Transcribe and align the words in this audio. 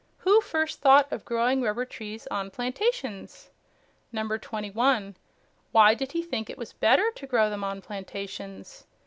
Who 0.17 0.41
first 0.41 0.81
thought 0.81 1.11
of 1.13 1.25
growing 1.25 1.61
rubber 1.61 1.85
trees 1.85 2.25
on 2.31 2.49
plantations? 2.49 3.51
21. 4.11 5.15
Why 5.73 5.93
did 5.93 6.13
he 6.13 6.23
think 6.23 6.49
it 6.49 6.57
was 6.57 6.73
better 6.73 7.11
to 7.13 7.27
grow 7.27 7.51
them 7.51 7.63
on 7.63 7.83
plantations? 7.83 8.87